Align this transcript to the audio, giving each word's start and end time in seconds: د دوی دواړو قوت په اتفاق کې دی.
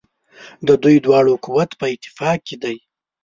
د 0.67 0.69
دوی 0.83 0.97
دواړو 1.05 1.33
قوت 1.45 1.69
په 1.79 1.85
اتفاق 1.95 2.37
کې 2.47 2.55
دی. 2.63 2.77